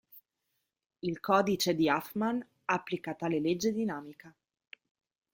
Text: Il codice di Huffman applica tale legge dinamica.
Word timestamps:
Il 1.03 1.19
codice 1.19 1.75
di 1.75 1.87
Huffman 1.87 2.43
applica 2.65 3.13
tale 3.13 3.39
legge 3.39 3.71
dinamica. 3.71 4.33